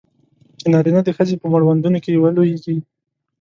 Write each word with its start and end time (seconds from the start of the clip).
چې 0.59 0.65
نارینه 0.73 1.01
د 1.05 1.09
ښځې 1.17 1.35
په 1.41 1.47
مړوندونو 1.53 1.97
کې 2.03 2.21
ولویږي. 2.23 2.75